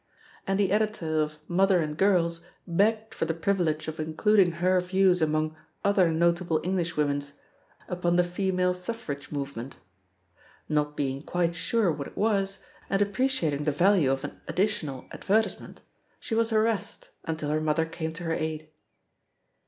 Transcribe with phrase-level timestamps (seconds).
[0.17, 4.81] *'* And the Editor of Mother And Girls begged for the privilege of including her
[4.81, 7.33] views among "other notable Englishwomen's"
[7.87, 9.77] upon the Fe male Suffrage movement.
[10.67, 15.81] Not being quite sure what it was, and appreciating the value of an additional advertisement,
[16.19, 18.69] she was harassed, un* til her mother came to her aid.